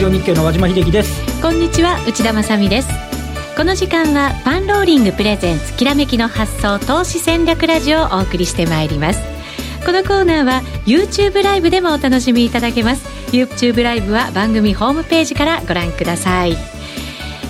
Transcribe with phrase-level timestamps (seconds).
[0.00, 1.42] ジオ日経の和島秀樹です。
[1.42, 2.88] こんにちは内田まさです。
[3.54, 9.20] この時間はパンローリングプレゼンツきらめきの発想投資戦略ラジオをお送りしてまいります。
[9.84, 13.04] このコーナーは YouTube ライブでもお楽しみいただけます。
[13.30, 16.56] YouTube ライブは番組ホームページからご覧ください。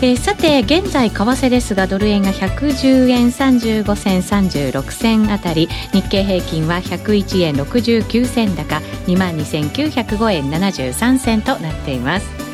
[0.02, 5.68] えー、さて現在為替ですがドル円が110円35銭36銭あたり。
[5.92, 12.49] 日経平均は101円69銭高2万2905円73銭となっています。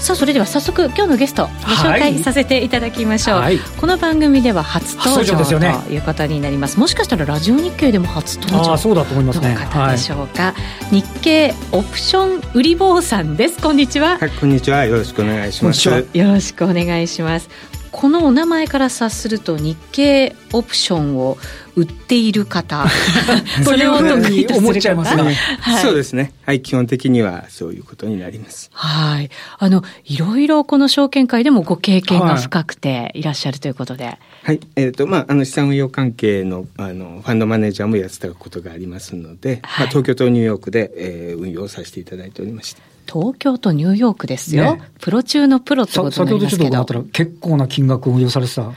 [0.00, 9.54] さあそれでは早速今日のゲストご紹介させていただきましょう、はい、この番組では初登場ということになります、もしかしたらラジオ日経でも初登場そうだと思いますね。
[9.54, 10.54] 方でしょうか、は
[10.92, 13.60] い、日経オプション売り坊さんです。
[13.60, 14.18] こんにちは。
[14.18, 14.84] はいこんにちは。
[14.84, 15.88] よろしくお願いします。
[15.88, 21.36] よろしくお願いしますこのお名前から察すると日経オプションを
[21.76, 22.86] 売っている方。
[23.64, 25.22] それを特に思っちゃいますね、
[25.60, 26.32] はい、そうですね。
[26.44, 26.60] はい。
[26.60, 28.70] 基本的にはそういうことになります。
[28.72, 29.30] はい。
[29.58, 34.18] あのいろいろこの証券会でもご経験が深くていらっしゃるということで。
[34.42, 44.76] はい、えっ、ー、とまああの資産運用関係のあのファンドマネージャーもやってたことがありますので、はい、まあ、東京とニューヨークで、えー、運用させていただいておりました東京とニューヨークですよ。
[44.76, 46.70] ね、プロ中のプロってことになりますけど。
[46.70, 48.70] 先ほどちょっとったら結構な金額を運用されてた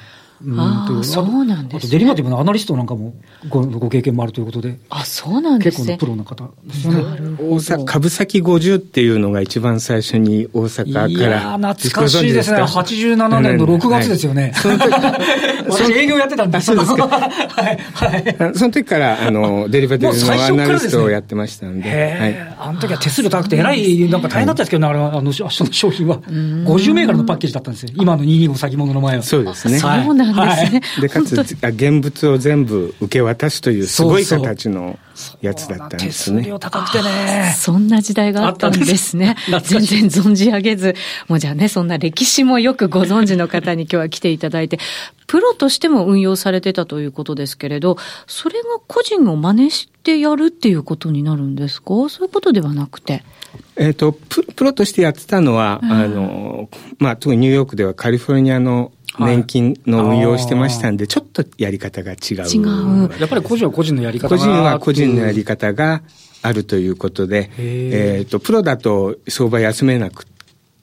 [0.58, 3.14] あそうなんです、ね、あとデリバティブのアナリストなんかも
[3.50, 4.80] ごご経験もあるということで。
[4.89, 5.98] あ、そうなんですね。
[5.98, 6.95] 結構のプロの方ですね。
[6.95, 11.08] 大阪、株先50っていうのが一番最初に大阪から。
[11.08, 12.61] いや懐かしいですね。
[12.61, 14.53] 87年の6月ですよね。
[14.56, 14.92] その時、
[15.70, 16.59] 私営業やってたんで。
[16.61, 17.08] そうですか。
[17.08, 17.28] は
[17.72, 17.80] い。
[17.94, 18.55] はい。
[18.55, 21.89] その時から、あの、デリバティブのアナリストをやってましたんで。
[21.89, 22.55] はい。
[22.59, 26.20] あの時は手数料高くて、えらい、なんか大変だったんですけどね、あの、あの、その商品は。
[26.20, 27.92] 50銘柄のパッケージだったんですよ。
[27.95, 29.23] 今の225先物の前は。
[29.23, 29.80] そうですね。
[29.80, 30.81] そうなんですね。
[31.02, 34.97] で、かつ、現物を全部受け渡すというすごい形の
[35.42, 36.39] やつだったんですね。
[36.39, 37.53] 手数料高くてね。
[37.58, 39.36] そんな時代があったんですね。
[39.64, 40.95] 全然存じ上げず、
[41.27, 44.80] もうじゃあね、そんな歴史もよくご存知の方に今日は来ていただいて、
[45.27, 47.97] プロとしても運用されてたということですけれど、
[48.27, 52.09] それが個人を真似してやるっていうことになるんですか？
[52.09, 53.23] そういうことではなくて。
[53.75, 62.17] えっ、とプ、プロとしてやってたのは、あの、まあ、特にニューヨークではカリフォルニアの年金の運用をしてましたんで、ちょっとやり方が違う。
[62.48, 63.11] 違う。
[63.20, 66.02] やっぱり個人は個人のやり方が個人は個人のやり方が
[66.42, 70.26] あるということで、えっ、と、プロだと相場休めなく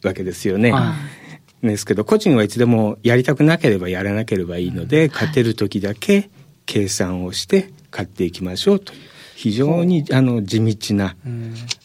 [0.03, 0.73] わけですよね。
[1.63, 6.31] ですけど、個人はいつでもやりたくなければやらなければいいので、勝てる時だけ
[6.67, 8.99] 計算をして買っていきましょうという。
[9.39, 11.15] 非常にあの地道な、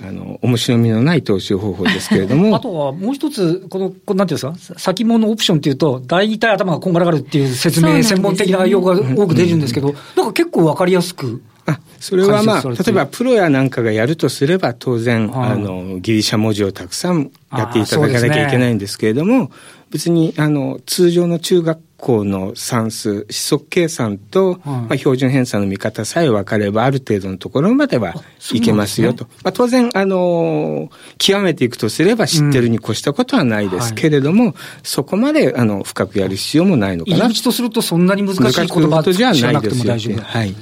[0.02, 2.56] あの面白みのない投資方法ですけれども。
[2.58, 11.44] あとはもう一つ、この、こなんていうんですか、先物オプションっていうと、大体頭がこんがらがるっていう説明、専門的な用語が多く出るんですけど、なんか結構わかりやすく。
[11.68, 19.52] あそれはまあ、例えばプロやなんかがやるとすれば、当然、あの、ギリシャ文字をたくさんやっていただかなきゃいけないんですけれども、
[19.92, 28.14] 別に、あの、通常の中学校の算数、指則計算と、まあ、標準偏差の見方さえ分かれば、ある程度のところまでは
[28.52, 29.24] いけますよと。
[29.24, 37.18] ね、まあ、当然、あの、極めていくとすれば知ってるに越したことはないですけれども、うんはい、そこまで、あの、深くやる必要もないのかな。
[37.18, 40.18] 入り口とするとそんなに難しい言葉じゃないですよ。
[40.22, 40.54] はい。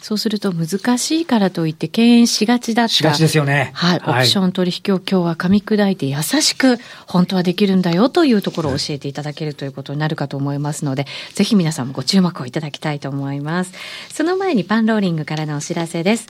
[0.00, 2.92] そうすると難しいからといって敬遠しがちだった。
[2.92, 3.72] しがちですよね。
[3.74, 4.02] はい。
[4.06, 6.78] オプション取引を今日は噛み砕いて優しく
[7.08, 13.72] 本当はできるんだよというところを教えていただけるということになるかと思います思いますので、ぜひ皆さんもご注目をいただきたいと思います。
[14.12, 16.28] その前にパンローリングからのお知らせです。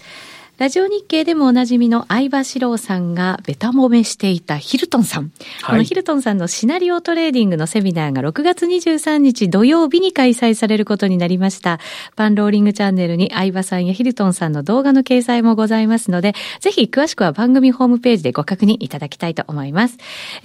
[0.56, 5.24] ラジオ日経でもおなじみの相場志郎さんがベタ褒めしていたヒルトンさん。
[5.24, 5.32] はい、
[5.70, 11.80] このヒルトンさんのシナリオトレーディングのセミナーが6月23日土曜日に開催されることになりました。
[12.14, 19.98] パンローリングチャンネルに相場さんやヒルトンさんの動画の掲載もございますので、ぜひ詳しくは番組ホームページでご確認いただきたいと思います。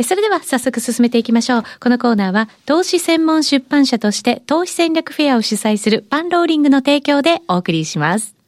[0.03, 1.63] それでは早速進めていきましょう。
[1.79, 8.38] このコーナーは投資専門出版社として投資戦略フェアを主催するパンローリングの提供でお送りします。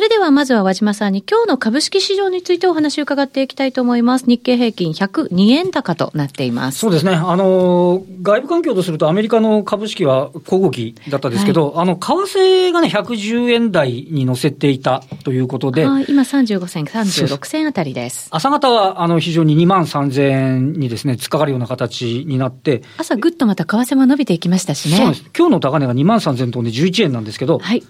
[0.00, 4.24] それではまずは和島さんに今日の株式市場についてお話を伺っていきたいと思います。
[4.26, 6.78] 日経平均102円高となっています。
[6.78, 7.12] そうですね。
[7.12, 15.84] あの、外部環境とするとアメリカの株式は小動きだったんですけど、はい、あの、為替がね、110円台に乗せていたということで。
[15.84, 18.28] はい、今35銭、36銭あたりです。
[18.30, 22.80] 朝方は、あの、非常に2万3000円にですね、突っかかるような形になって。
[22.96, 24.96] 朝ぐっとまた為替も伸びていきましたしね。
[24.96, 25.24] そうです。
[25.36, 27.58] 今日の高値が2万3000トンで11円なんですけど。
[27.58, 27.82] はい。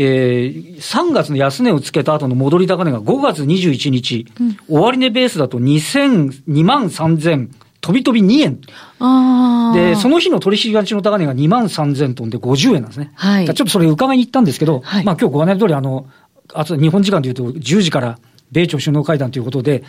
[0.00, 7.48] えー、3月の安値をつけた後の戻り高値が5月21日、うん、終値ベースだと2000、2万3000、
[7.80, 8.60] 飛び飛び2円。
[9.74, 13.10] で、その日の取引がちの高値が2万3000トンで50円なんですね。
[13.16, 13.46] はい。
[13.46, 16.06] ちょっとそれ伺いに行ったんですけど、はい、まあ今日ご案内通り、あの、
[16.54, 18.20] あと日本時間でいうと10時から
[18.52, 19.82] 米朝首脳会談ということで、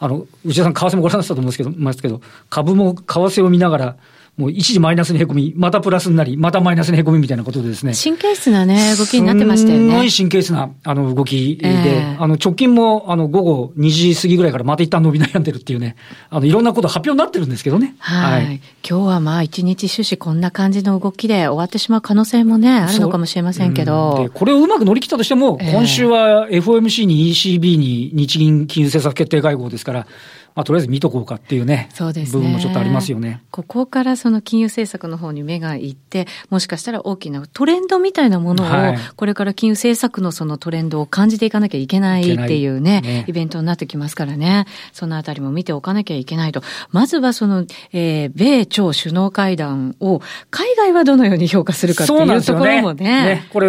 [0.00, 2.20] あの、内田さん、為替もご覧になったと思うんですけど、ますけど、
[2.50, 3.96] 株も為替を見ながら、
[4.38, 7.92] もう一時マイナスにへこみ、またプラスになり、またマイナスにへこみみたいなことでですね。
[7.92, 9.90] 神経質なね、動きになってましたよね。
[9.90, 15.96] すごい神経質な、あの、動きで、えー、あの、直近も、あの、午後2時過ぎぐらいからまた一旦伸び悩んでるっていうね、
[16.30, 17.94] あの、いろんなこと発表になってるんですけどね。
[17.98, 18.46] はい。
[18.46, 24.30] はい、今日はまあ、一日終始こんな感じの動きで終わってしまう可能性もね、あるのかもしれませんけど。
[24.32, 30.06] これをうまく乗り切ったとしても、今週は FOMC に ECB に日銀金融政策決定会合ですから、
[30.54, 33.42] まあ、とりあえず見とこうかっていうね、そうですね部分もちょっとありますよね。
[33.50, 46.62] ここからその金融政策の方に目がいって、もしかしたら大きなトレンドみたいなものを、これから金融政策のそのトレンドを感じていかなきゃいけないっていうね、ねイベントになってきますからね、そのあたりも見ておかなきゃいけないと。
[46.90, 50.20] まずはその、えー、米朝首脳会談を、
[50.50, 53.04] 海外はどのように評価するかっていうところもね。
[53.04, 53.68] ねねこれ、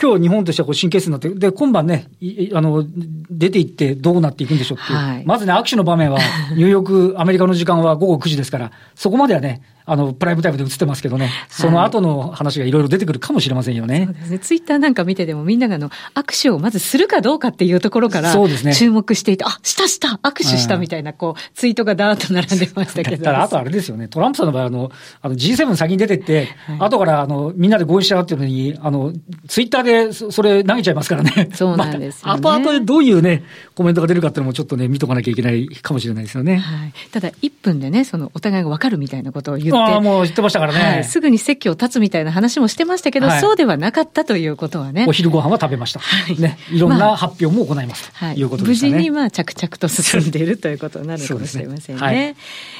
[0.00, 2.06] 今日日本としてはこう神経質になって、で、今晩ね、
[2.52, 2.84] あの、
[3.30, 4.98] 出ていってどうなっていくんでしょうっていう。
[4.98, 6.17] はい、まずね、握手の場面は、
[6.54, 14.04] ニューヨーク、アメリカの時間は午後9時ですから、そこまではね、あの、プライムタイムで映ってますけどね、その後の話がいろいろ出てくるかもしれませんよね。
[14.06, 14.38] そうですね。
[14.38, 18.74] ツイッターなんか見ててもみんながあの、握手をまずするかどうかっていうところから、そうですね。
[18.74, 23.24] 注目していて、あ、したした握手したみたいな、こう、ツイートがだーっと並んでましたけど。
[23.24, 24.90] ただ、あとあれですよね、トランプさんの場合、あの、
[25.22, 29.12] あの G7 先に出てって、はい、後からあの、みんなで合意しちゃうっていうのに、あの、
[29.46, 31.48] ツイッターでそそれ投げちゃいますからね。
[31.54, 32.40] そうなんですよ、ね。
[32.40, 33.44] まあ、後々でどういうね、
[33.74, 36.58] コメントが出るかっていうのもちょっとね、見とかなきゃいけないかもしれないですよね。
[36.58, 36.92] はい。
[37.12, 39.77] ただ、1分でね、その、お互いが分かるみたいなことを言って。
[39.80, 45.06] ああ、もう言ってましたからね、はい、すぐに席を立つみたいな話もしてましたけど、はい、そうではなかったということはね。
[45.08, 46.00] お昼ご飯は食べました。
[46.00, 46.38] はい。
[46.40, 48.90] ね、いろんな発表も行いますと、まあ、いうことですね。
[48.90, 52.02] 無事にまあ着々と進んでいるということになるかもしれませんね。
[52.02, 52.36] はい、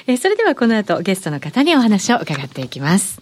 [0.07, 3.21] えそれではこの後ゲストの方にお話を伺っていきます。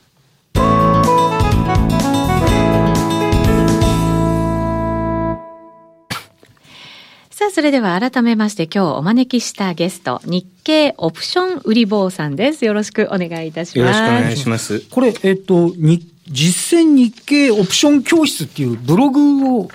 [7.46, 12.64] さあ、それでは改めまして今日お招きしたゲスト、日経オプション売り坊さんです。
[12.64, 13.78] よろしくお願いいたします。
[13.78, 14.80] よろしくお願いします。
[14.90, 19.68] これ、えっと、に実践日経オプション教室っていうブログを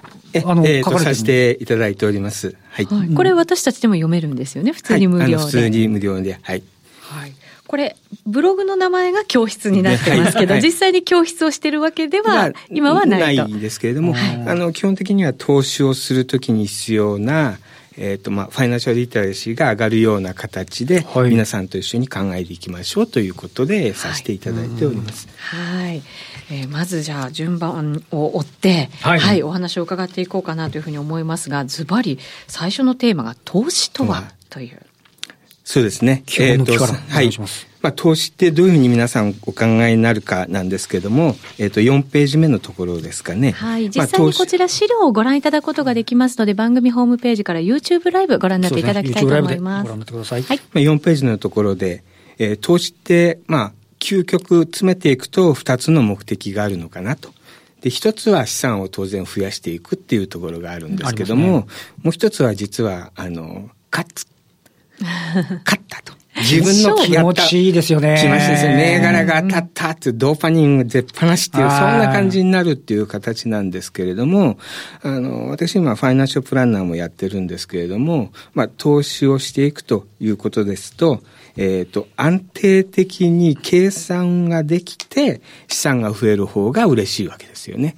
[0.44, 2.58] あの、えー、書かれてさせていただいております。
[2.72, 2.86] はい。
[2.86, 4.74] はい、これ私たちでも読めるんですよね。
[4.74, 5.36] 普通に無料で。
[5.38, 6.40] はい、普通に無料で。
[6.42, 6.64] はい。
[7.00, 7.34] はい。
[7.72, 7.96] これ、
[8.26, 13.44] ブログの名前が教室になってますけど、はい、実際に教室をしてるわけでは、今はないと。
[13.44, 17.60] ないんですけれども、はい、あの、基本的には投資をするときに必要な、
[17.98, 25.30] えっ、ー、と、まあ、ファイナンシャルリテラシーが上がるような形で、はい、皆さんと一緒に考えていきましょうということで、させていただいております。
[25.38, 25.86] はい。
[25.86, 26.04] はい、
[26.52, 34.82] えー、まずじゃあ、順番を追って、はい、はい、お話を伺っていこうかなというふうに思いますが、ズバリ、最初のテーマが投資とは、という。
[35.64, 36.24] そうですね。
[36.26, 37.68] 基本の基からお願いします。
[37.82, 43.52] まあ、投資ってどういうふうに皆さんお考えになるかなんですけれども、えっ、ー、と、4ページ目のところですかね。
[43.52, 43.90] はい。
[43.90, 49.84] 実際にこちら資料をご覧いただくことができますので、番組ホームページから YouTube ライブご覧になっていただきたいと思います。
[49.84, 50.44] ね、ご覧になってください。
[50.44, 50.58] はい。
[50.74, 52.04] まあ、4ページのところで、
[52.38, 57.32] えー、投資って、まあ、究極詰めていくと2つの目的があるのかなと。
[57.82, 61.66] で、一つは資産を当然増やしていくっていうところがあるんですけども、ね、も
[62.10, 64.31] う一つは実は、あの、勝つ。
[65.02, 66.22] 勝ったと。
[66.36, 68.18] 自分の気持ちいいですよね。
[68.20, 68.76] 気持ちですね。
[68.76, 74.58] 銘柄が当たったっていうドーパニング出っ放しっていう、そんな感じになるっていう形なんですけれども、
[75.02, 81.22] あの、私今ファイナンシャルプランナーもやってるんですけれども、まあ、投資をしていくということですと、
[81.58, 87.96] えっ、ー、と、安定的に計算ができて資産が増える方が嬉しいわけですよね。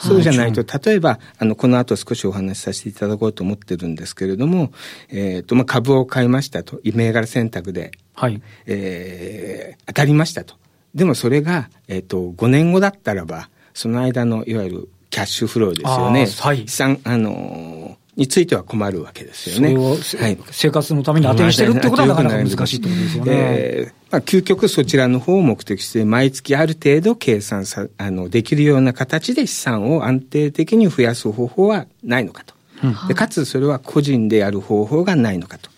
[0.00, 4.72] そうじゃないと、例えば、あの、この後少しお話しさせていただこうと思ってるんですけれども、
[5.08, 8.40] えっ、ー、と、まあ、株を買いましたと、銘柄選択で、はい。
[8.66, 10.56] えー、当たりましたと。
[10.94, 16.26] でもそれが、えっ、ー、と、5年後だったらば、その間の、いわゆるキャッシュフローですよね。
[16.40, 16.68] はい。
[16.68, 19.74] 資産、あのについては困るわけですよね。
[19.76, 23.32] はい、生活のために当てにしてるってことはなかなか難しいってことですよね。
[23.34, 32.54] えー、まあ、究極そちらの方を目的して、毎月ある程度計算さ、あの、できるような形で資産を安定的に増やす方法はないのかと。
[32.82, 35.70] うん、でかつそれは個人でやる方法がないのかと。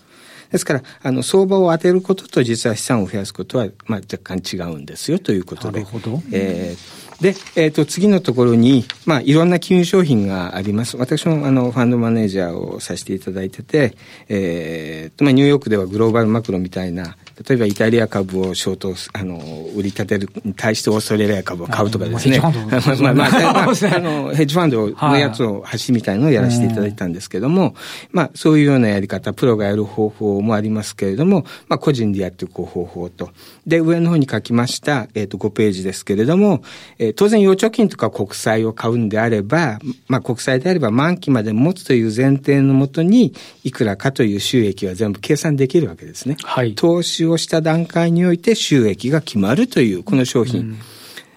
[0.50, 5.80] ですから、あの、相場を当てることと実は資産を増やすことは、まあ、若干違うんですよということで。
[5.82, 6.22] なるほど。
[6.32, 10.96] えーで、えっ、ー、と、次のところに、まあ、いろんな金融商品があります。
[10.96, 13.96] 私も、あの、ファンドマネージャーをさせていただいてて、
[14.28, 17.16] えっ、ー、と、まあ、ニューヨークではグローバルマクロみたいな、
[17.48, 19.36] 例えばイタリア株をショート、あの、
[19.74, 22.40] 売り立てるに対してオーストラリア株を買うとかですね。
[22.40, 22.52] まあ、
[23.02, 27.74] まあ、まあ、あの、ヘッジファンドのやつを橋みたいのをやらせていただいたんですけども、
[28.10, 33.28] まあ、そういうようなやり方、プロがやる方法もありますけれども、まあ、個人でやっていく方法と。
[33.66, 36.62] で、上の方に書きました、えっ、ー、と、5ページですけれども、
[36.98, 39.78] えー、当然、預貯金とか国債を買うんであれば、
[40.08, 46.36] まあ、国債であれば満期まで持つという前提のもとに、いくらかという収益は全部計算できるわけですね。
[46.42, 46.74] はい。
[46.74, 50.60] 投資をした段階において収益が決まるというこの商品。
[50.60, 50.78] うん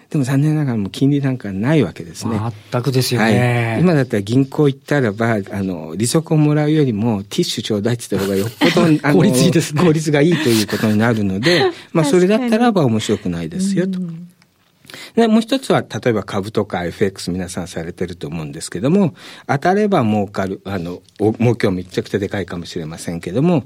[0.09, 2.39] でも残念ながらもう金利なんかないわけですね。
[2.71, 3.73] 全くですよね。
[3.73, 9.83] はい、今だったら銀行行ったらば、あの、利息をもらうよりもティッシュちょうだいって言った方がよっぽど、あの、効率いいですね。
[9.83, 11.61] 効率がいいということになるので、
[11.93, 13.99] まあそれだったらば面白くないですよと。
[15.15, 19.13] で、もう一つは、例えば株とか FX 皆さんされてると思うんですけども、
[19.47, 23.65] 当たれば儲かる、あの、儲けはめちゃくちゃでかいかもしれませんけども、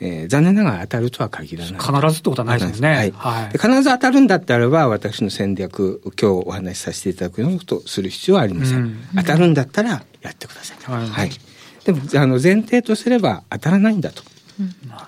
[0.00, 1.74] えー、残念ながら当たるとは限らない。
[1.74, 2.88] 必ずってことはないですね。
[2.88, 3.12] はい。
[3.12, 8.78] はい、必ず当たるんだったらば、私の戦略、今日お話しさせていただくようなことをする必要はありません。
[8.78, 10.92] うん、当たるんだったらやってください。
[10.92, 11.08] はい。
[11.08, 11.30] はい、
[11.84, 14.22] でも、あの、前提とすれば当たらないんだと。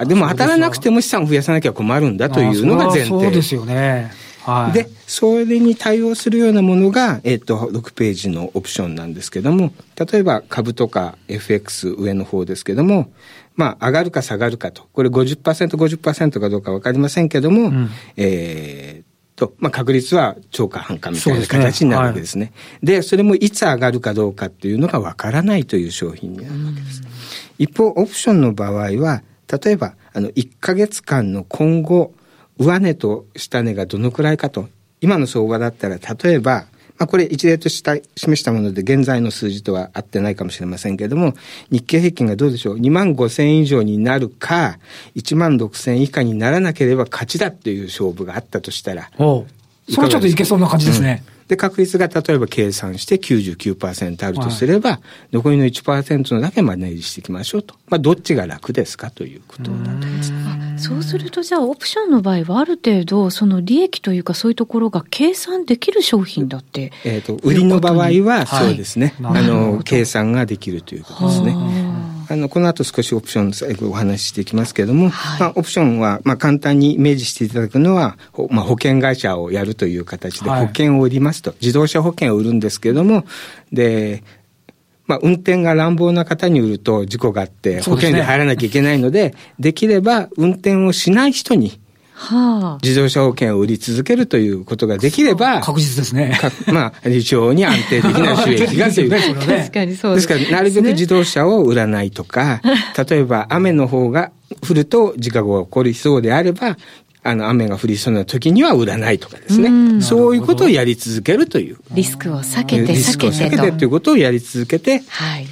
[0.01, 3.09] うん、でも当たらなくても資産を増やさなきゃ困るんだというのが前提。
[3.09, 4.11] そうですよね。
[4.47, 13.11] はい、で、それに対応するようなものが、えっ、と、6ページのオプションなんですけども、例えば株とか FX 上の方ですけども、
[13.57, 14.85] まあ、上がるか下がるかと。
[14.93, 22.53] これ50%、50%かどうかわかりませんけども、うん、えー、と、まあ、確率は超過半過みたいな形になるわけですね。
[22.83, 27.03] で、ねはい、それもいつ上がるかどうかっていうのがわからないという商品になるわけです。
[27.59, 29.23] 一方、オプションの場合は、
[29.63, 32.13] 例えば、あの、1ヶ月間の今後、
[32.59, 34.69] 上値と下値がどのくらいかと。
[35.01, 36.67] 今の相場だったら、例えば、
[36.99, 41.35] まあ、これ一例とした示したもので現在の数字とは合ってないかもしれませんけれども、
[41.71, 44.79] 日経平均がどうでしょう ?2 万5千以上になるか、
[45.15, 49.11] 1万6千以下にならなければ勝ちだっていう勝負があったとしたら。
[49.19, 49.45] お
[49.89, 51.23] それはちょっといけそうな感じですね。
[51.31, 55.01] うんで、確率が例えば計算して99%あるとすれば、はい、
[55.33, 57.75] 残りの1%のだけマネージしていきましょうと。
[57.89, 60.33] まあ、どっちが楽ですかということだと思います。
[60.79, 66.93] そうすると、じゃあ、オプションの場合は、ある程度、その利益というか、そういうところが計算できる商品だって。
[67.05, 69.15] えっ、と、売りの場合は、そうですね。
[69.23, 71.57] はい、あの、計算ができるということですね。
[72.29, 78.19] あの、この後少しオプション最後お話ししていきますけれども、はい、まあ、オプションは、まあ、簡単にイメージしていただくのは、
[78.51, 83.25] まあ、保険会社をやるという形で保険を売りますと、はい、自動車保険を売るんですけれども、
[83.73, 84.23] で、
[85.07, 91.81] まあ、運転が乱暴な方に売ると事故があって、保険で入らなきゃいけないので、でね、できれば運転をしない人に、
[92.19, 96.41] はあ、自動車保険を売り続けるということができれば、確実ですね。
[96.73, 99.11] まあ、非常に安定的な収益がという。
[99.11, 100.27] 確かにそうです。
[100.27, 102.63] ですから、なるべく自動車を売らないとか、
[103.09, 104.33] 例えば雨の方が
[104.67, 106.79] 降ると事故が起こりそうであれば、
[107.23, 110.01] あの、雨が降りそうな時には売らないとかですね。
[110.01, 111.77] そういうことをやり続けるという。
[111.93, 115.47] リスクを避けて、リスクを避けてということをやり続けて、はい。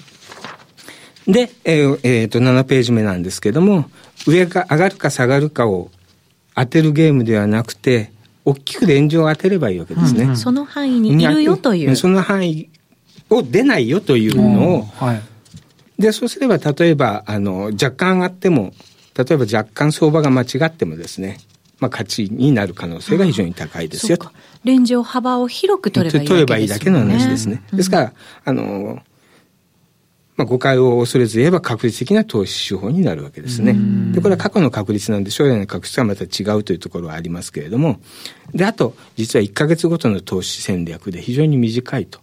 [1.27, 3.91] で、えー、えー、と、7ページ目なんですけども、
[4.27, 5.91] 上が上がるか下がるかを
[6.55, 8.13] 当てるゲームではなくて、
[8.45, 10.25] 大きくレンジを当てればいいわけですね。
[10.25, 11.97] うんうん、その範囲にいるよという。
[11.97, 12.69] その範囲
[13.31, 15.23] を出ないよというのを、はい、
[15.99, 18.73] で、そうすれば、例えば、あの、若干上がっても、
[19.17, 21.39] 例えば若干相場が間違ってもですね、
[21.81, 24.31] まあ、勝ちになる可能性が非常に高いですよと。
[24.65, 27.63] レンジを幅を広く取ればいい、ね、取ればいいだけの話ですね。
[27.73, 28.13] ですから、
[28.45, 29.01] あの、
[30.37, 33.77] まあ、誤解を恐れず言えば確率的な投資手法になるわけですね。
[34.13, 38.01] で、これは過去の確率なんで将来の確率はまた違うというところはありますけれども、
[38.53, 42.21] で、あと、実は1ヶ月ごとの投資戦略で非常に短いと。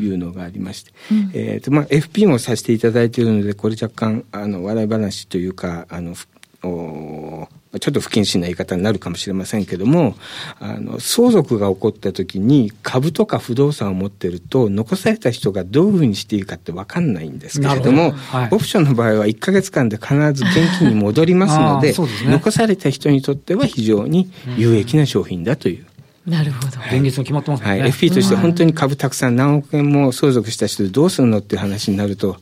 [0.00, 6.16] いうのがありまして、うん、えっ、と、まあ、FP もさせていただいているので、これ若干、あの、笑い話というか、あの、
[6.64, 7.48] お
[7.78, 10.16] ちょっと不謹慎な言い方になるかもしれませんけども、
[10.60, 25.86] あの、相続が起こった時に株とか不動産を持ってると、残された人がどういうふうにしていいかって分かんないんですけれども、はい、オプションの場合は1ヶ月間で必ず現金に戻りますので、 ね、残された人にとっては非常に有益な商品だという。
[26.26, 26.66] なるほど。
[26.90, 27.70] 現実も決まってますね。
[27.70, 27.80] はい。
[27.90, 32.36] FP として本当に株たくさん何億円も相続した人でどうするのっていう話になると、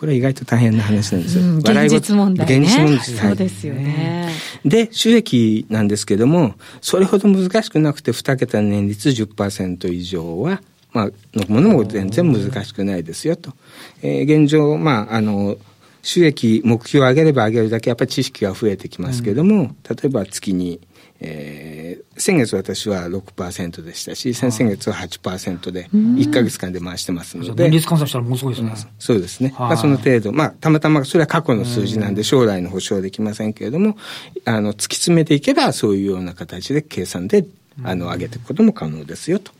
[0.00, 1.44] これは意外と大変な話なんですよ。
[1.44, 3.04] うん、現実問題、ね、現実問題。
[3.04, 4.30] そうですよね。
[4.64, 10.62] で、収益なんですけども、それほど難しくなくて2桁年率10%以上は、
[10.94, 13.52] まあ、のものも全然難しくないですよと。
[14.00, 15.58] えー、現状、まあ、あの、
[16.00, 20.80] 収益目標を上げれば上げるだけやっぱり知識が増えてきますけども、うん、例えば月に
[21.22, 27.64] えー、先月私は6%でしたし、先々月は8%で、1か月間で回してますので。
[27.64, 28.74] 年率換算したらものすごいですね。
[28.98, 29.54] そうですね。
[29.58, 33.98] まあ、その程度、まあ、たまたまそれは過去の数字なんで、将来の保証はできませんけれども、
[34.46, 37.44] あの、突き詰めていけば、そういうような形で計算で、
[37.82, 39.52] あの、上げていくことも可能ですよと。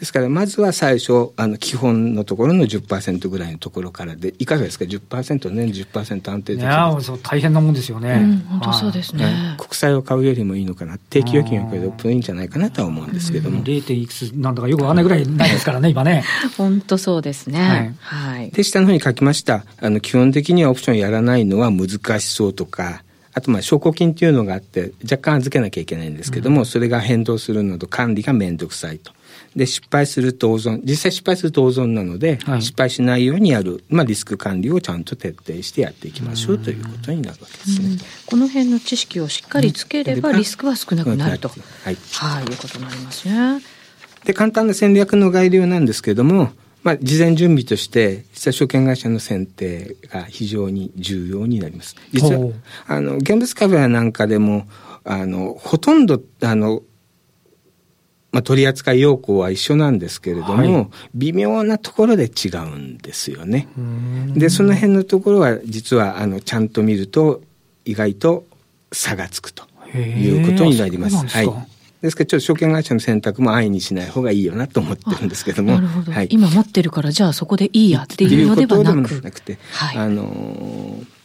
[0.00, 8.12] ですから、まずは最初、あの、基本のところの10%ぐらいのところからで、いかがですか ?10%、年10%安定的いやそう、大変なもんですよね。
[8.14, 10.96] うん、本当そうですね、国債を買うよりもいいのかな？
[10.96, 13.62] 定期預金を買うといいんじゃないかなとは思うんですけども。
[13.62, 13.92] 0.
[13.92, 16.24] いくつなんだかよくわかんないぐらいないですからね、今ね。
[16.56, 17.94] 本当そうですね。
[18.00, 18.38] はい。
[18.38, 19.66] はい、で、下の方に書きました。
[19.82, 23.02] あの、基本的にはオプションやらないのは難しそうとか、
[23.40, 29.12] あとまあ証拠金っていうのがあって若干預けなきゃいけないんですけども、うん、それが変動するのと管理が面倒くさいと。
[29.56, 37.98] で、失敗すると大損、実際失敗すると大損なので、はい、失敗しないようにやる、まあ、リスク管理をちゃんと徹底してやっていきましょうということになるわけですね。
[38.26, 41.54] この辺の知識をしっかりつければ、リスクは少なくなると、は
[41.90, 43.62] い、はい、いうことになりますね。
[44.24, 46.52] で、簡単な戦略の概要なんですけれども、
[46.82, 51.96] まあ、事前準備として、実は証券会社の選定が非常に重要になります。
[52.12, 52.52] 実は、
[52.86, 54.66] あの、現物株やなんかでも、
[55.04, 56.82] あの、ほとんど、あの、
[58.32, 63.68] まあ、取扱要項は一緒なんですけれども、はい、微妙なところで違うんですよね。
[64.34, 67.42] で、その辺のところは実はあのちゃんと見ると
[67.84, 68.44] 意外と
[68.92, 69.64] 差がつくと
[69.96, 71.26] いうことになります。
[71.26, 71.69] はい。
[72.02, 75.74] ですからちょっと証券会社の選択も安易にしない方がいいよなと思ってるんですけども。
[75.74, 76.12] なるほど。
[76.12, 79.20] はい、今持ってるからじゃあそこでいいやっていうのではなく。
[79.22, 81.20] なくて、はい、あのー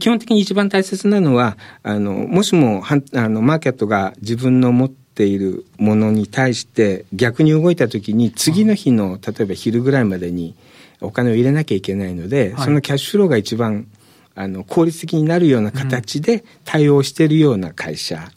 [0.00, 10.54] 基本的に一番大切なのは、あの、もしも、あの、マーケットが自分の持ってているものに対して逆に動いた時に次の日の例えば昼ぐらいまでに
[11.00, 13.88] お金を入れなきゃいけないので、はい、そのキャッシュフローが一番
[14.34, 18.30] あの効率的になるような形で対応しているような会社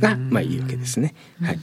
[0.00, 1.14] が、まあいいわけですね。
[1.42, 1.58] はい、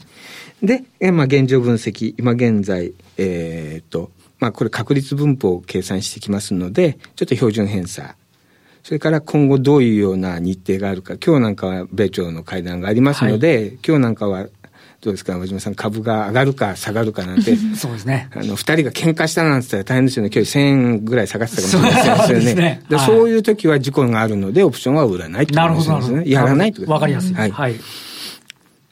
[0.62, 8.15] で、えまあ、現状分析今現在、えー、っとまあ、これ確率分布を計算してきますのでちょっと標準偏差
[8.84, 14.48] それから今後どういうような日程があるか、今日なんかは米朝の会談がありますので、はい、今日なんかは
[15.00, 18.30] どうですか、和島さん、株が上がるか下がるかなんて、 そうですね。
[18.34, 20.30] あの、二人が喧嘩したなんて言ったら大変ですよね。
[20.34, 22.24] 今日1000円ぐらい下がってたかもしれないですよね。
[22.25, 22.82] そうですね。
[22.89, 26.24] で、はい、そういう時は事故があるので、オプションは売らないってことですね。
[26.26, 27.34] やらないとわかりやすい。
[27.34, 27.52] はい。
[27.52, 27.76] はい、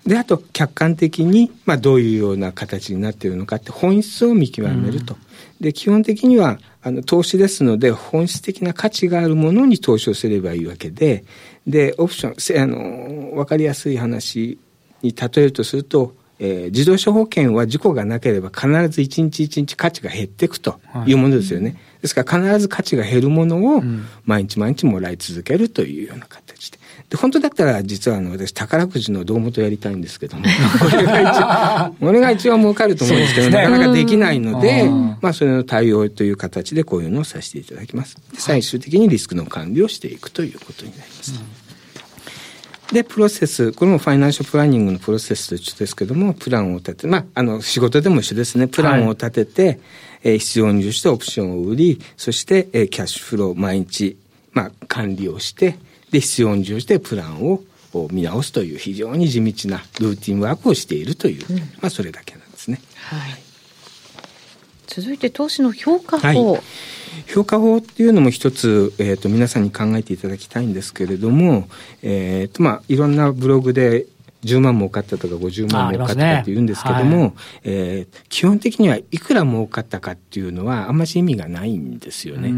[0.06, 5.16] で、あと、客観的に、まあ、どういうような形になっているのかって、本質を見極めると。
[5.60, 11.24] で、基本的には、あの、投資ですので、本質的な価値があるものに投資をすればいいわけで、
[11.68, 14.58] で、オプション、あの、わかりやすい話
[15.04, 21.70] に例えるとすると、えー、自動車保険は事故がなければ必ず一日一日価値が減っていくというものですよね。
[21.70, 23.84] はい、ですから必ず価値が減るものを
[24.26, 26.80] 毎日毎日もらい続けるというような形で。
[27.12, 30.44] で、本当だったら実はあの私宝くじの胴元やりたいんですけども、
[30.80, 34.90] これが一番、これが一番儲かると思うんですけど、ね、なかなかできないので、
[35.22, 38.16] まあそれの対応という形でこういうのをさせていただきます。
[38.34, 41.34] 最終的にリスクの管理をしていくということになります。
[41.34, 41.62] うん
[42.94, 48.68] で、プロセス、これもファイナンシャルプランニングのプロセスと一緒ですけども、プランを立て、まあ、あの、仕事でも一緒ですね。
[48.68, 49.80] プランを立てて、はい、
[50.24, 54.18] えー、必要に応じてオプションを売り、そして、えー、キャッシュフロー毎日、
[54.52, 55.78] まあ、管理をして、
[56.12, 57.62] で、必要に応じてプランを
[58.12, 62.82] 見直すという非常に地道なルーティンワークをしているという、うん、まあ、それだけなんですね。
[62.96, 63.42] はい。
[64.88, 66.54] 続いて、投資の評価法。
[66.54, 66.62] はい
[67.28, 71.68] 評価法っていうのも一つ、えーと、皆さんに考えていただきたいんですけれども、
[72.02, 74.06] えーとまあ、いろんなブログで
[74.44, 82.52] 10万儲かったとか50万儲かったって言うんですけども、ねはい、えー、基本的にはいくら儲かったかっていうのはあんまり意味がないんですよね。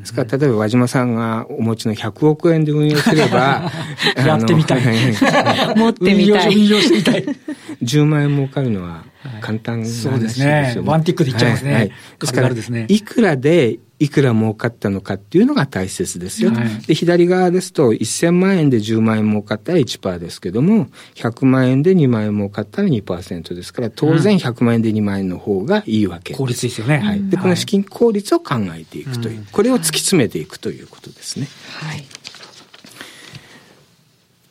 [0.00, 3.70] ですから例えば和島さんがお持ちの100億円で運用すれば
[4.16, 4.82] やってみたい。
[5.76, 6.54] 持ってみたい。
[6.54, 7.24] 運用してみたい。
[7.82, 9.04] 10万円儲かるのは
[9.40, 10.18] 簡単な話ですよね。
[10.18, 10.82] そうですね。
[10.84, 11.74] ワンティックでいっちゃいますね。
[11.74, 12.50] はい、ですから、
[12.88, 16.50] いくらでいくら儲かったのかっていうのが大切ですよ。
[16.50, 26.38] はい、で、左側ですと、1000万円で10万円儲かったら1%ですけども、100万円で2万円儲かったら2%ですから、当然100万円で2万円の方がいいわけです。
[26.38, 26.98] 効率ですよね。
[26.98, 27.22] はい。
[27.30, 31.46] で、この資金効率を考えていくという、これを突き詰めていくということですね。
[31.78, 32.04] はい。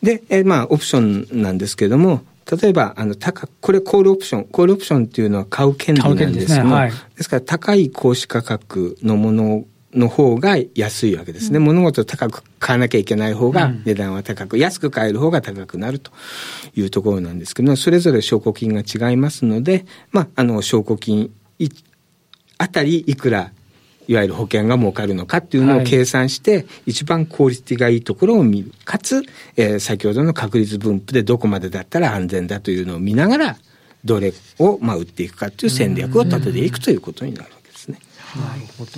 [0.02, 2.22] で、えまあ、オプションなんですけれども、
[2.60, 4.44] 例えば、あの、高、これコールオプション。
[4.46, 11.58] コールオプションっていうのは買う権利なんですが、ねはい、ですから高い公資価格のものの方が安いわけですね。
[11.58, 16.12] うん、物事を高く買わなきゃいけない方が値段は高く、うん、安く買える方が高くなると
[16.76, 21.32] いうところなんですけど、それぞれ証拠金が違いますので、まあ、あの、証拠金
[22.58, 23.52] あたりいくら
[24.08, 28.74] いわゆる保険が儲かるのかっていうのを計算して、はい、一番効率がいいところを見る。
[28.86, 29.24] かつ、
[29.56, 33.58] えー、先ほどの確率分布でどこまでだったら安全だというのを見ながら、
[34.04, 38.00] どれを、まあ、売っていくかという戦略を立てていくということになるわけですね。
[38.36, 38.92] なるほど。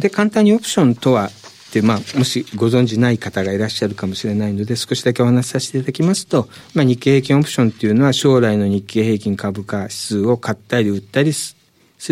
[0.00, 1.30] で、簡単にオプションとは、
[1.72, 11.57] で、まあ、もしご存知ない方がいらっしゃるかもしれないので、少しだけお話しさせていただきますと、まあ、日経平均オプションっていうのは、将来の日経平均株価指数を買ったり売ったりす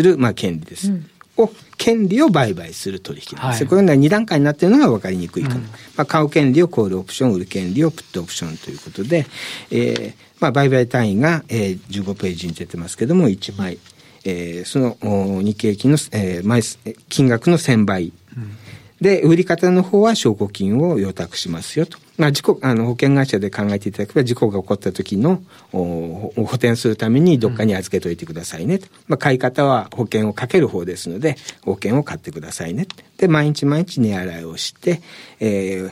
[0.03, 0.91] る、まあ、権利です。
[0.91, 5.55] うんを、権利を売買する取引なんです、はい、これが2段階になっているのが分かりにくいかな。
[5.55, 9.27] うん、まあ、買う権利をコールオプション、売る権利をプットオプションということで、
[9.71, 13.77] えー、まあ、売買単位が、えー、15ページに出てますけども、1枚、
[14.25, 18.13] えー、その日経金の、えー、金額の1000倍。
[18.35, 18.57] うん
[19.01, 21.97] で、売り方の方は証拠金を予託しますよと。
[22.17, 28.87] まあ、事故、あの、保険会社で考えていただければ、事故が起こった時の、お補填するためにどっかに預けといてくださいねと。
[29.07, 32.87] まあ、買い方は保険をかける方ですので、保険を買ってくださいね。
[33.17, 35.01] で、毎日毎日値洗いをして、
[35.39, 35.91] え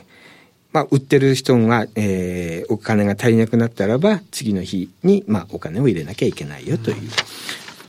[0.72, 6.96] まあ、売ってる人が、えー、お金が足りなくなったらば、次の日に、まあ、お金を入れなきゃいけないよという。
[6.96, 7.08] うん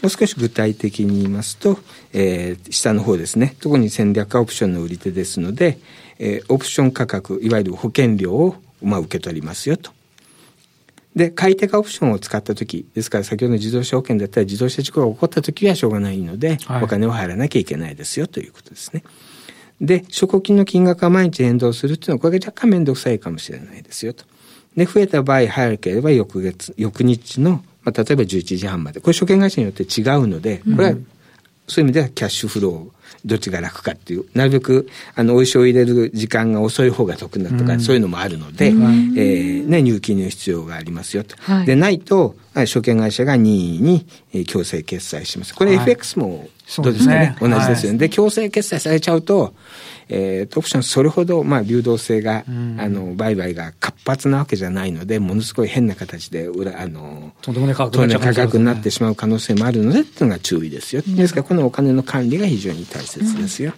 [0.02, 1.80] もう少し具体的に言いますと、
[2.14, 5.80] えー、下の方ですね特に戦略化オプションの売り手ですので、
[6.20, 9.92] えー、オプション価格いわゆる保険料を、まあ、受け取りますよと。
[11.16, 19.04] で買い手がオプションを使った時ですから先ほどの自動車保険だったら自動車事故が起こった時はしょうがないので、はい、お金を払わなきゃいけないですよということですね。
[19.82, 24.26] で、証拠金の金額が毎日変動するっていうのは、これが若干面倒くさいかもしれないですよと。
[24.76, 29.00] で、増えた場合、早ければ翌月、翌日のまあ、例えば11時半まで。
[29.00, 30.98] これ証券会社によって違うので、これは、
[31.68, 41.38] そういう意味ではキャッシュフロー、どっちが楽かっていう、なるべく、あの、おいしを入れる時間が遅い方が得なとか、うん、そういうのもあるので、うん、えー、ね、入金の必要がありますよと。
[41.40, 44.06] はい、で、ないと、証券会社が任意に
[44.46, 45.56] 強制決済します。
[45.56, 47.98] これ FX もどうですかね、はい、同じですよね。
[47.98, 49.54] で、強制決済されちゃうと、
[50.10, 61.02] えー、オプションそれほど、まあ、流動性が、うん、あの、売買が活発なわけじゃないので、ものすごい変な形で、裏、あの、とんでもない価格になってしまう可能性もあるので、っていうのが注意ですよ。
[61.06, 63.74] ですから、このお金の管理が非常に大切ですよ。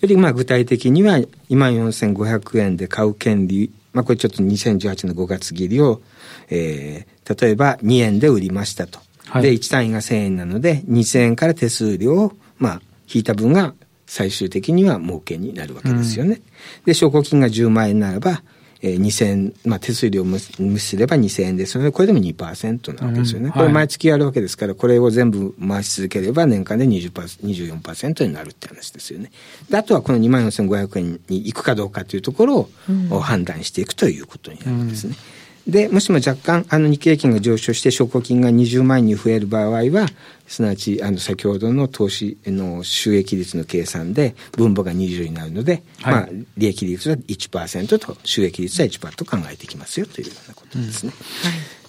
[0.00, 6.00] より、まあ、具体的には、2万4500円で買う権利、まあ、これちょっと2018の5月切りを、
[6.48, 9.00] えー、例えば2円で売りましたと。
[9.30, 13.74] はい、で、1単位が1000円なので、2000円から手数料を、まあ、引いた分が
[14.06, 16.32] 最終的には儲けになるわけですよね。
[16.34, 16.42] うん、
[16.84, 18.42] で、証拠金が10万円ならば、
[18.82, 23.46] えー、2000まあ、手数料を無視すれば2000円ですので、これでも2%なわけですよね。
[23.46, 29.30] うん、これ毎月やるわけですから、これを全部回し続ければ年間で20% 24%になるって話ですよね。
[29.68, 32.68] で、あとはこの2万4500円に行くかどうかというところ
[33.10, 35.14] を判断していくということになるんですね。
[35.34, 40.06] うんで、もしも若干、あの、日経金が上昇して証拠金が20万円に増える場合は、
[40.46, 51.12] すなわち、あの、先ほどの投資の収益率の計算で、分母が20になるので、はい、まあ、利益率は1%と、収益率は1%と考えていきますよというようなことですね。
[51.44, 51.80] うんはい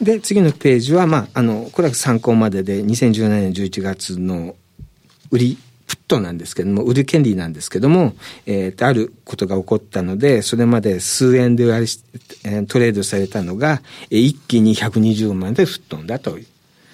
[0.00, 4.56] で、次のページは、まあ、あの、これは参考までで、2017年11月の
[5.30, 5.58] 売り
[6.02, 8.14] プットなんですけども、売る権利なんですけども、
[8.46, 11.92] えー、あることが起こったので、それまで数円で割り、
[12.44, 16.46] えー、トレードされたのが、えー、一気に120万で吹っ飛んだという。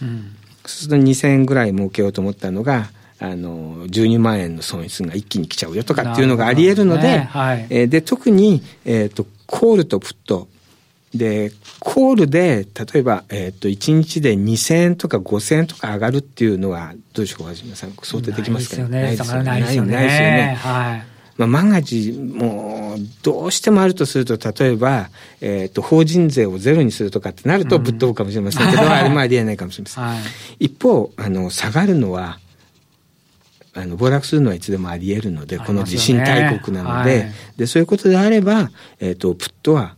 [0.03, 2.91] うん、そうすると2000円ぐらい儲けようと思ったのが、
[3.21, 10.47] あの、12万円の損失が一気に来ちゃうよとかっていうのがあり得るので、ねはい、えー、で、特に、えっ、ー、と、コールとプット、
[11.15, 18.89] で、コールで、例えば、えっ、ー、と、1日で2000円とか5000円とか上がるっていうのは、どうでしょうか、はじめさん、想定できますかね？
[18.89, 19.45] ないですよね。
[19.45, 19.93] ないですよね。
[19.95, 20.59] ないですよね。
[20.61, 21.19] はい。
[21.39, 25.09] まあ、万が一、もう、どうしてもあるとすると、例えば、
[25.41, 30.05] えっ、ー、と、法人税をゼロにするとかってなると、ぶっ飛ぶかもしれませんけど、うん、あれもありえないかもしれません。
[30.05, 32.39] はい、一方、あの、下がるのは、
[33.75, 39.95] あの暴落するのはいつでもあり得るので、この地震大国なので、はい、で、そういうことであれば、えっ、ー、と、プットは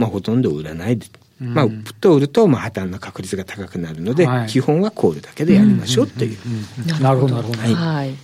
[0.00, 1.06] まあ、ほとんど売らないで、
[1.42, 6.38] うん、まあ、プットを売ると、まあ、破綻の確率が高くなるので、はい、基本はコールだけでやりましょうという。
[7.00, 7.58] なるほど、なるほど。
[7.60, 8.14] はい、はい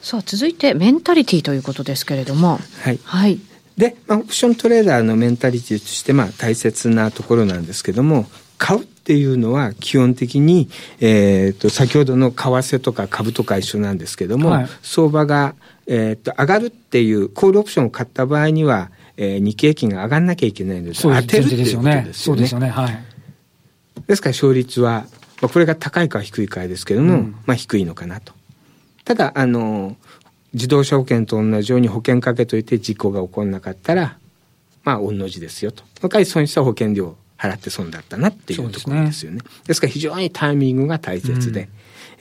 [0.00, 2.58] さあ続いてメンタリティということですけれども。
[2.82, 2.98] はい。
[3.04, 3.38] はい。
[3.76, 8.24] で、まあ、オプショントレーダーのメンタリティとして、まあ、大切なところなんですけども、
[8.56, 10.68] 買うっていうのは基本的に、
[11.00, 15.54] えっ、ー、と、先ほどの為替とか株とか一緒なんですけども、はい、相場が、
[15.86, 22.08] えっ、ー、と、上がるっていうコールオプションを買った場合には、えー、日経平均が上がんなきゃいけないので、当てるっていうことですよね。
[22.12, 22.68] そうですよね。
[22.68, 23.04] はい。
[24.06, 25.06] ですから勝率は、
[25.42, 28.32] まあ、これが高いか低いかですけども、うん、まあ低いのかなと。
[29.04, 29.96] ただ、あの、
[30.54, 34.18] 自動車保険と同じように保険かけといて事故が起こらなかったら、
[34.84, 35.82] まあ、御の字ですよと。
[36.00, 39.38] 若い損失は保険料払って損だったなっていうところですよね。
[39.38, 41.68] ですねですから非常にタイミングが大切で、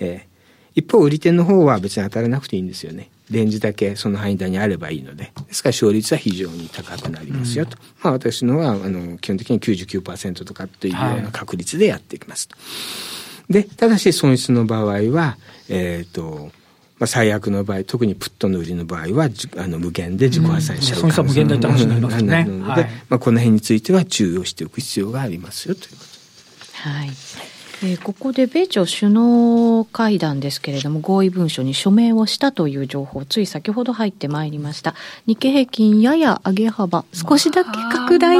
[0.01, 3.10] うん、えー、一方売り手の方は別に当たらなくていいんですよね。
[3.29, 7.77] レンジだけその範囲内にあればいいので、ですから勝率は非常に高くなりますよと。
[7.77, 12.55] うん、まあ私のは、あの、基本的に99%とかというような確率でやっていきますと。
[12.55, 12.61] は
[13.49, 15.37] い、で、ただし損失の場合は、
[15.69, 16.51] えっ、ー、と、
[16.99, 22.45] まあ、最悪の場合、特にプットの売りの場合は、あの無限で自己破産しちゃう可能性、うん、無限大って話になりますね。
[22.45, 25.97] ので、はい、まあ、この辺については注意をしておく必要がありますよというこ
[26.73, 26.89] と。
[26.89, 27.09] はい。
[27.83, 34.95] えー、ここで米朝首脳会談ですけれども、合意文書に署名をしたという情報、つい先ほど入ってまいりました。
[35.27, 38.35] 日経平均やや上げ幅、少しだけ拡大？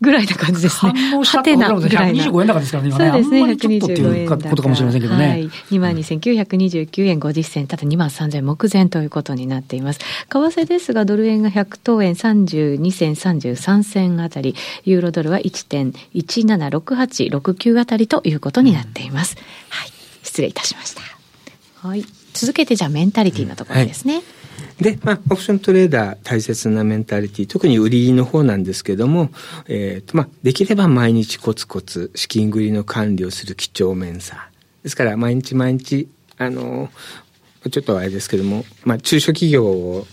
[0.00, 0.92] ぐらいな感じですね。
[1.24, 2.26] はてなぐらいな。
[2.26, 3.10] 125円高ですからね、今ね。
[3.10, 4.50] そうですね、125円高。
[4.50, 5.28] ことかもしれませんけどね。
[5.28, 5.48] はい。
[5.48, 9.98] 22,929円50銭、ただ23,000目前ということになっています。
[9.98, 19.36] 為替ですが、ドル円が100等円32銭33銭あたり、ユーロドルは1.176869あたりということになっています。
[19.68, 19.90] はい。
[20.22, 21.02] 失礼いたしました。
[21.88, 22.04] はい。
[22.34, 24.14] 続けてじゃあメンタリティのところですね。
[24.16, 24.24] はい
[24.80, 29.30] で、まあ、オプショントレーダー大切なメンタリティ、特に売りの方なんですけども、
[29.68, 34.50] えー、と、まあ、できれば毎日コツコツ資金繰りの管理をする几帳面さ。
[34.82, 36.90] ですから、毎日毎日、あの、
[37.70, 40.06] ちょっとあれですけども、まあ、中小企業を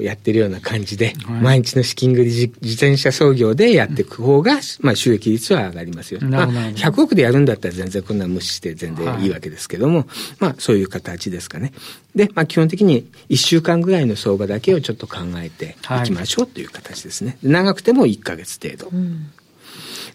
[0.00, 6.20] やってるような感じで、はい、毎日の資金繰り自転車操業でやっていく方が、まあ、収益率は上がりますよ。
[6.22, 10.06] まあ、100億でやるんだったら全然こんな無視して全然いいわけですけども、はい、
[10.40, 11.72] まあ、そういう形ですかね。
[12.14, 17.38] で、まあ、基本的に1週間ぐらいの相場だけをちょっと考えていきましょうという形ですね。
[17.42, 18.88] 長くても1か月程度。
[18.96, 19.30] うん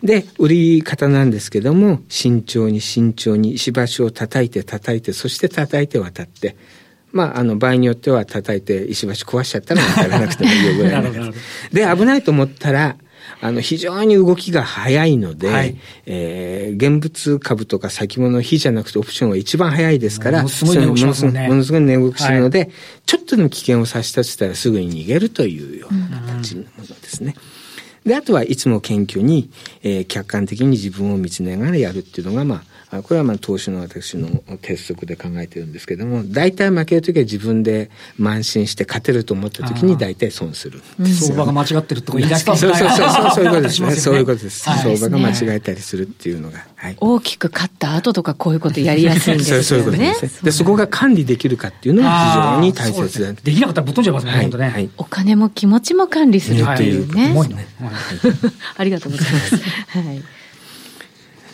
[0.04, 6.56] で、売り方なんですけども、慎重に慎重に石橋を叩いて叩いて、そして叩いて渡って、
[7.12, 11.04] まあ、あの、場合によっては叩いて石橋壊しちゃったら渡らなくてもいいぐらい
[11.72, 12.98] で、危ないと思ったら、
[13.42, 21.48] あの、非常に動きが早いので、はい、えー、現物株とか先物比じゃなくてオプションは一番早いですから、ものすごい値動きすね。
[21.48, 22.70] ものすごい値動きするので、はい、
[23.06, 27.36] ちょっとでも危険を差し立てたらすぐに逃げるというような形のものですね。
[28.06, 29.50] で、あとはいつも謙虚に、
[29.84, 34.28] えー、客観的に自分を見つめながらやるっていうのが、まあ、これはまあ投資の私の
[34.62, 43.96] 鉄則で考えてるんですけども、大体負けるときは自分で慢心して勝てると思ったときに大体損する、相場が間違ってるとか言い出したそうそうそうそう、 そういうことですね。
[43.96, 44.60] そういうことです。
[44.60, 46.66] 相場が間違えたりするっていうのが。
[46.76, 49.64] はい、大きく勝った後とかこういうことやりやすいんですよね。
[49.64, 50.32] そういうことですね。
[50.44, 53.34] で、そこが管理できるかっていうのは非常に大切だ。
[53.34, 54.90] できなかったらぶっ飛んじゃいますね、本当ね。
[54.98, 57.36] お金も気持ちも管理するっていうね。
[58.76, 59.56] ありがとうございます。
[59.98, 60.24] はい。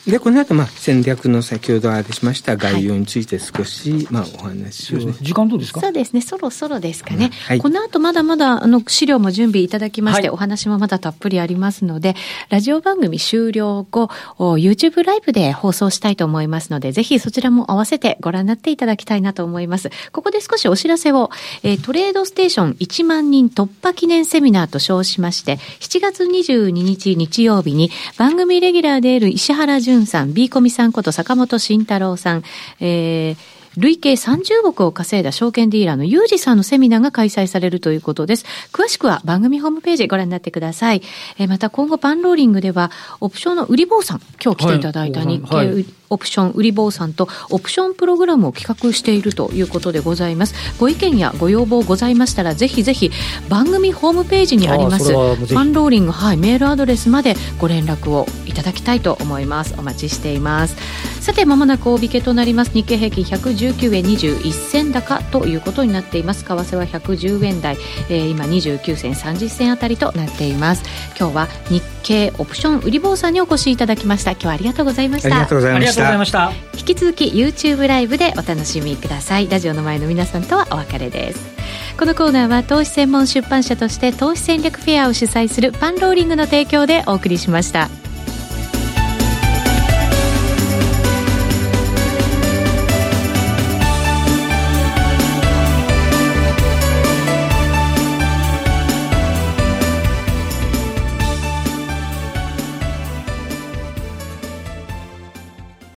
[0.08, 5.82] で、この後、まあ、戦略の先ほどあれしました概要について少し、はい、まあ、お話を、ね、時間どうですか？
[5.82, 7.32] そうですね、そろそろですかね。
[7.46, 12.16] はい、この後、まだまだ、あの、資料も準備いただきまして、はい、お話もまだたっぷりありますので、
[12.50, 19.90] ラジオ番組終了後、YouTube ライブで放送したいと思いますので、ぜひそちらも合わせてご覧になっていただきたいなと思います。
[20.14, 21.32] ここで少しお知らせを、
[21.64, 32.44] えー、トレードステーション1万人突破記念セミナーと称しまして、7月22日日曜日に、番組レギュラーである石原淳さん、B コミさんこと坂本慎太郎さん、
[32.80, 33.38] えー、
[33.78, 38.46] 累計30億を稼いだ証券ディーラーのユージさんのセミナーが開催されるということです。
[38.74, 41.04] 詳しくは番組ホームページご覧になってください。
[41.38, 45.86] えー、また今後パンローリングでは、オプションの売り坊さん、今日来ていただいた日経、はいはい。
[46.10, 50.56] オプション売り坊さんとオプションプログラムを企画しているということでございます。
[50.80, 53.12] ご意見やご要望ございましたらぜひぜひ
[53.50, 58.26] 番組ホームページにありますファンローリング、はい、メールアドレスまでご連絡を。
[58.46, 59.76] いただきたいと思います。
[59.78, 60.76] お待ちしています。
[61.22, 62.72] さてまもなく大引けとなります。
[62.72, 66.44] 日経平均119円21銭高ということになっています。
[66.44, 67.78] 為替は110円台、
[68.10, 70.84] えー、今29銭30銭あたりとなっています。
[71.20, 74.32] 今日は日経オプション売り坊さんにお越しいただきました。
[74.32, 75.28] 今日はありがとうございました。
[75.28, 76.52] ありがとうございました。
[76.78, 79.48] 引き続き YouTube ライブでお楽しみください。
[79.50, 81.58] ラジオの前の皆さんとはお別れです。
[81.98, 87.90] このコーナーは投資専門出版社として投資戦略フェアを主催するパンローリングの提供でお送りしました